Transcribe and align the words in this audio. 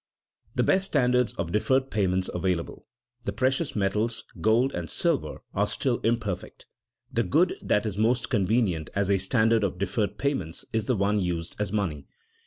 The 0.55 0.63
best 0.63 0.87
standards 0.87 1.33
of 1.33 1.51
deferred 1.51 1.91
payments 1.91 2.27
available 2.33 2.87
the 3.25 3.31
precious 3.31 3.75
metals, 3.75 4.23
gold 4.41 4.73
and 4.73 4.89
silver 4.89 5.43
are 5.53 5.67
still 5.67 5.99
imperfect. 5.99 6.65
The 7.13 7.21
good 7.21 7.55
that 7.61 7.85
is 7.85 7.99
most 7.99 8.31
convenient 8.31 8.89
as 8.95 9.11
a 9.11 9.19
standard 9.19 9.63
of 9.63 9.77
deferred 9.77 10.17
payments 10.17 10.65
is 10.73 10.87
the 10.87 10.95
one 10.95 11.19
used 11.19 11.55
as 11.59 11.71
money. 11.71 12.07